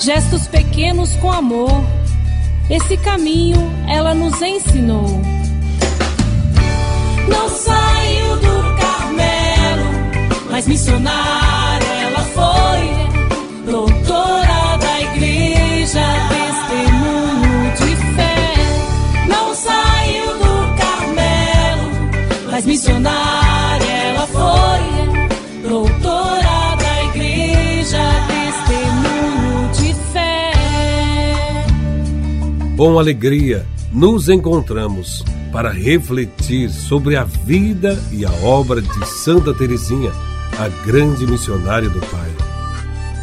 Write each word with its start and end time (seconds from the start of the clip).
gestos 0.00 0.46
pequenos 0.46 1.14
com 1.16 1.30
amor. 1.30 1.84
Esse 2.68 2.96
caminho 2.96 3.58
ela 3.88 4.14
nos 4.14 4.40
ensinou. 4.42 5.22
Não 7.28 7.48
saiu 7.48 8.36
do 8.36 8.76
Carmelo, 8.76 9.90
mas 10.50 10.66
missionária 10.66 11.86
ela 11.86 12.20
foi, 12.20 13.70
doutora 13.70 14.76
da 14.78 15.00
igreja, 15.00 16.04
testemunho 16.28 17.72
de 17.72 17.96
fé. 18.16 19.26
Não 19.28 19.54
saiu 19.54 20.26
do 20.38 20.76
Carmelo, 20.76 22.50
mas 22.50 22.64
missionária 22.64 23.45
Com 32.76 32.98
alegria, 32.98 33.66
nos 33.90 34.28
encontramos 34.28 35.24
para 35.50 35.70
refletir 35.70 36.68
sobre 36.68 37.16
a 37.16 37.24
vida 37.24 37.98
e 38.12 38.24
a 38.26 38.30
obra 38.44 38.82
de 38.82 39.06
Santa 39.06 39.54
Teresinha, 39.54 40.12
a 40.58 40.68
grande 40.84 41.26
missionária 41.26 41.88
do 41.88 42.00
Pai. 42.00 42.30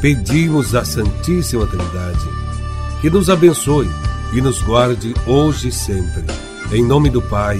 Pedimos 0.02 0.73
à 0.73 0.84
Santíssima 0.84 1.67
Trindade 1.67 2.43
que 2.99 3.09
nos 3.09 3.29
abençoe 3.29 3.89
e 4.34 4.41
nos 4.41 4.63
guarde 4.63 5.13
hoje 5.27 5.67
e 5.67 5.71
sempre. 5.71 6.23
Em 6.71 6.84
nome 6.84 7.12
do 7.12 7.21
Pai, 7.21 7.59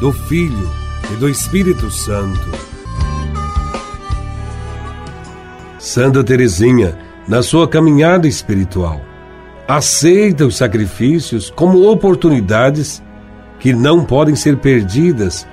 do 0.00 0.12
Filho 0.12 0.70
e 1.12 1.16
do 1.16 1.28
Espírito 1.28 1.90
Santo. 1.90 2.48
Santa 5.78 6.24
Teresinha, 6.24 6.96
na 7.26 7.42
sua 7.42 7.68
caminhada 7.68 8.26
espiritual, 8.26 9.00
aceita 9.68 10.46
os 10.46 10.56
sacrifícios 10.56 11.50
como 11.50 11.90
oportunidades 11.90 13.02
que 13.60 13.74
não 13.74 14.02
podem 14.02 14.34
ser 14.34 14.56
perdidas 14.56 15.46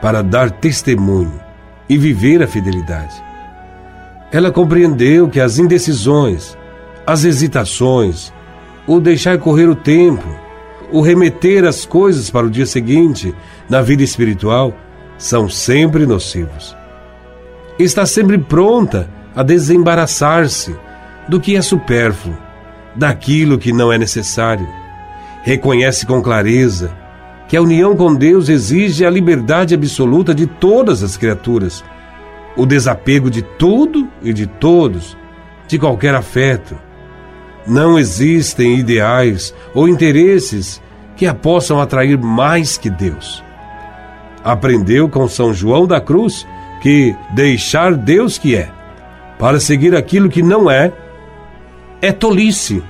para 0.00 0.22
dar 0.22 0.50
testemunho 0.50 1.38
e 1.86 1.98
viver 1.98 2.42
a 2.42 2.46
fidelidade. 2.46 3.22
Ela 4.32 4.50
compreendeu 4.50 5.28
que 5.28 5.38
as 5.38 5.58
indecisões, 5.58 6.56
as 7.06 7.24
hesitações, 7.24 8.32
o 8.86 9.00
deixar 9.00 9.36
correr 9.38 9.68
o 9.68 9.74
tempo, 9.74 10.26
o 10.90 11.02
remeter 11.02 11.64
as 11.64 11.84
coisas 11.84 12.30
para 12.30 12.46
o 12.46 12.50
dia 12.50 12.64
seguinte 12.64 13.34
na 13.68 13.82
vida 13.82 14.02
espiritual 14.02 14.72
são 15.18 15.46
sempre 15.46 16.06
nocivos. 16.06 16.74
Está 17.78 18.06
sempre 18.06 18.38
pronta 18.38 19.10
a 19.36 19.42
desembaraçar-se 19.42 20.74
do 21.28 21.38
que 21.38 21.54
é 21.54 21.60
supérfluo, 21.60 22.47
daquilo 22.98 23.56
que 23.56 23.72
não 23.72 23.92
é 23.92 23.96
necessário. 23.96 24.68
Reconhece 25.42 26.04
com 26.04 26.20
clareza 26.20 26.92
que 27.46 27.56
a 27.56 27.62
união 27.62 27.96
com 27.96 28.14
Deus 28.14 28.48
exige 28.48 29.06
a 29.06 29.10
liberdade 29.10 29.72
absoluta 29.72 30.34
de 30.34 30.46
todas 30.46 31.02
as 31.02 31.16
criaturas, 31.16 31.82
o 32.56 32.66
desapego 32.66 33.30
de 33.30 33.40
tudo 33.40 34.08
e 34.20 34.34
de 34.34 34.46
todos, 34.46 35.16
de 35.66 35.78
qualquer 35.78 36.14
afeto. 36.14 36.76
Não 37.66 37.98
existem 37.98 38.78
ideais 38.78 39.54
ou 39.72 39.88
interesses 39.88 40.82
que 41.16 41.26
a 41.26 41.32
possam 41.32 41.80
atrair 41.80 42.18
mais 42.18 42.76
que 42.76 42.90
Deus. 42.90 43.42
Aprendeu 44.44 45.08
com 45.08 45.28
São 45.28 45.54
João 45.54 45.86
da 45.86 46.00
Cruz 46.00 46.46
que 46.82 47.14
deixar 47.30 47.94
Deus 47.94 48.38
que 48.38 48.56
é, 48.56 48.70
para 49.38 49.60
seguir 49.60 49.94
aquilo 49.94 50.28
que 50.28 50.42
não 50.42 50.70
é, 50.70 50.92
é 52.00 52.12
tolice. 52.12 52.82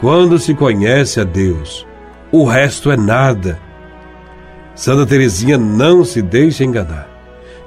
Quando 0.00 0.38
se 0.38 0.54
conhece 0.54 1.20
a 1.20 1.24
Deus, 1.24 1.86
o 2.30 2.44
resto 2.44 2.90
é 2.90 2.96
nada. 2.96 3.58
Santa 4.74 5.04
Teresinha 5.06 5.58
não 5.58 6.04
se 6.04 6.22
deixa 6.22 6.64
enganar. 6.64 7.08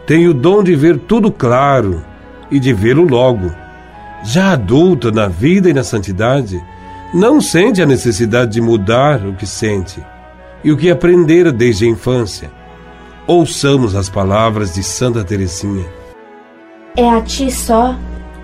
Tem 0.07 0.27
o 0.27 0.33
dom 0.33 0.63
de 0.63 0.75
ver 0.75 0.97
tudo 0.97 1.31
claro 1.31 2.03
e 2.49 2.59
de 2.59 2.73
vê-lo 2.73 3.03
logo. 3.03 3.51
Já 4.23 4.53
adulta 4.53 5.11
na 5.11 5.27
vida 5.27 5.69
e 5.69 5.73
na 5.73 5.83
santidade, 5.83 6.61
não 7.13 7.41
sente 7.41 7.81
a 7.81 7.85
necessidade 7.85 8.51
de 8.51 8.61
mudar 8.61 9.25
o 9.25 9.33
que 9.33 9.45
sente 9.45 10.01
e 10.63 10.71
o 10.71 10.77
que 10.77 10.89
aprendera 10.89 11.51
desde 11.51 11.85
a 11.85 11.89
infância. 11.89 12.49
Ouçamos 13.27 13.95
as 13.95 14.09
palavras 14.09 14.73
de 14.73 14.83
Santa 14.83 15.23
Teresinha. 15.23 15.85
É 16.95 17.09
a 17.09 17.21
ti 17.21 17.51
só, 17.51 17.95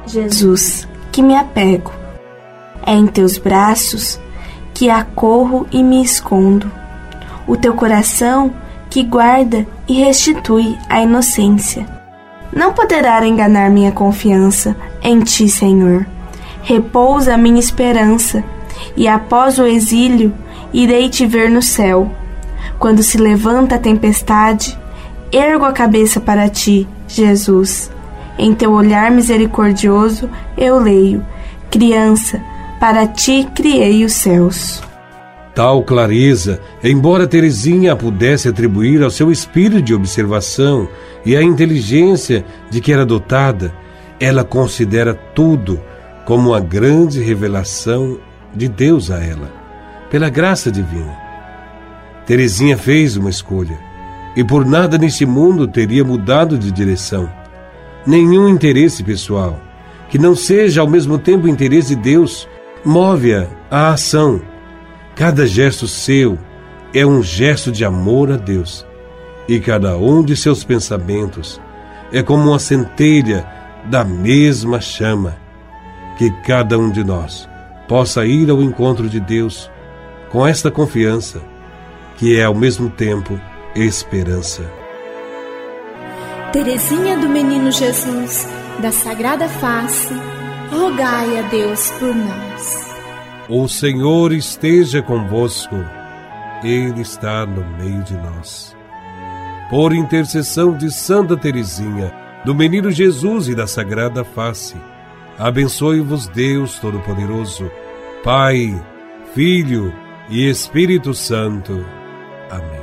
Jesus, 0.06 0.88
que 1.17 1.23
me 1.23 1.35
apego. 1.35 1.91
É 2.85 2.94
em 2.94 3.07
teus 3.07 3.39
braços 3.39 4.19
que 4.72 4.88
acorro 4.88 5.66
e 5.72 5.81
me 5.81 6.03
escondo. 6.03 6.72
O 7.47 7.57
teu 7.57 7.73
coração 7.73 8.53
que 8.88 9.01
guarda 9.01 9.66
e 9.88 9.94
restitui 9.94 10.78
a 10.88 11.01
inocência. 11.01 11.88
Não 12.53 12.72
poderá 12.72 13.25
enganar 13.25 13.72
minha 13.72 13.91
confiança 13.91 14.78
em 15.01 15.22
ti, 15.22 15.50
Senhor. 15.50 16.05
Repousa 16.61 17.34
a 17.34 17.38
minha 17.38 17.59
esperança, 17.59 18.44
e 18.95 19.07
após 19.07 19.57
o 19.57 19.66
exílio 19.66 20.31
irei 20.72 21.09
te 21.09 21.25
ver 21.25 21.49
no 21.49 21.63
céu. 21.63 22.11
Quando 22.78 23.01
se 23.01 23.17
levanta 23.17 23.73
a 23.73 23.79
tempestade, 23.79 24.78
ergo 25.31 25.66
a 25.66 25.73
cabeça 25.73 26.22
para 26.22 26.47
ti, 26.47 26.88
Jesus. 27.07 27.89
Em 28.37 28.53
teu 28.53 28.71
olhar 28.71 29.09
misericordioso 29.11 30.29
eu 30.57 30.79
leio: 30.79 31.25
Criança, 31.71 32.41
para 32.79 33.07
ti 33.07 33.47
criei 33.55 34.05
os 34.05 34.13
céus. 34.13 34.81
Tal 35.55 35.81
clareza, 35.81 36.61
embora 36.83 37.25
Teresinha 37.25 37.93
a 37.93 37.95
pudesse 37.95 38.47
atribuir 38.47 39.01
ao 39.01 39.09
seu 39.09 39.31
espírito 39.31 39.81
de 39.81 39.93
observação 39.93 40.87
e 41.25 41.35
à 41.35 41.41
inteligência 41.41 42.45
de 42.69 42.79
que 42.79 42.93
era 42.93 43.03
dotada, 43.03 43.73
ela 44.19 44.43
considera 44.43 45.15
tudo 45.15 45.81
como 46.25 46.49
uma 46.49 46.59
grande 46.59 47.23
revelação 47.23 48.19
de 48.53 48.67
Deus 48.67 49.09
a 49.09 49.17
ela, 49.23 49.51
pela 50.11 50.29
graça 50.29 50.71
divina. 50.71 51.17
Teresinha 52.27 52.77
fez 52.77 53.17
uma 53.17 53.29
escolha 53.29 53.79
e 54.35 54.43
por 54.43 54.63
nada 54.63 54.97
neste 54.97 55.25
mundo 55.25 55.67
teria 55.67 56.03
mudado 56.03 56.57
de 56.57 56.71
direção. 56.71 57.27
Nenhum 58.06 58.47
interesse 58.47 59.03
pessoal, 59.03 59.59
que 60.09 60.18
não 60.18 60.35
seja 60.35 60.81
ao 60.81 60.88
mesmo 60.88 61.18
tempo 61.18 61.47
interesse 61.47 61.96
de 61.96 62.02
Deus, 62.02 62.47
move-a 62.84 63.47
à 63.69 63.91
ação. 63.91 64.41
Cada 65.16 65.46
gesto 65.46 65.88
seu 65.88 66.38
é 66.94 67.06
um 67.06 67.22
gesto 67.22 67.72
de 67.72 67.84
amor 67.84 68.31
a 68.31 68.38
Deus. 68.38 68.85
E 69.47 69.59
cada 69.59 69.97
um 69.97 70.24
de 70.24 70.35
seus 70.35 70.63
pensamentos 70.63 71.59
é 72.12 72.22
como 72.22 72.50
uma 72.50 72.59
centelha 72.59 73.46
da 73.85 74.03
mesma 74.03 74.79
chama. 74.79 75.38
Que 76.18 76.31
cada 76.46 76.78
um 76.78 76.90
de 76.90 77.03
nós 77.03 77.47
possa 77.88 78.25
ir 78.25 78.50
ao 78.50 78.62
encontro 78.62 79.09
de 79.09 79.19
Deus 79.19 79.69
com 80.29 80.46
esta 80.46 80.69
confiança, 80.69 81.41
que 82.18 82.38
é 82.38 82.44
ao 82.44 82.56
mesmo 82.56 82.90
tempo 82.90 83.40
esperança. 83.75 84.86
Teresinha 86.57 87.16
do 87.19 87.29
Menino 87.29 87.72
Jesus, 87.72 88.47
da 88.81 88.91
Sagrada 88.91 89.47
Face, 89.47 90.12
rogai 90.72 91.38
a 91.38 91.44
Deus 91.50 91.91
por 92.00 92.16
nós. 92.16 92.95
O 93.47 93.68
Senhor 93.68 94.34
esteja 94.34 95.03
convosco, 95.03 95.75
Ele 96.63 97.01
está 97.01 97.46
no 97.46 97.63
meio 97.78 98.01
de 98.01 98.16
nós. 98.16 98.75
Por 99.69 99.94
intercessão 99.94 100.75
de 100.75 100.91
Santa 100.91 101.38
Teresinha, 101.38 102.12
do 102.44 102.56
Menino 102.56 102.90
Jesus 102.90 103.47
e 103.47 103.53
da 103.53 103.67
Sagrada 103.67 104.23
Face, 104.23 104.75
abençoe-vos 105.38 106.28
Deus 106.29 106.79
Todo-Poderoso, 106.79 107.70
Pai, 108.23 108.73
Filho 109.35 109.93
e 110.28 110.49
Espírito 110.49 111.14
Santo. 111.14 111.85
Amém. 112.49 112.77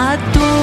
a 0.00 0.16
tua 0.32 0.59